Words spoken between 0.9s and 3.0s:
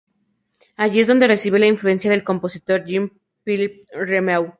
es donde recibe la influencia del compositor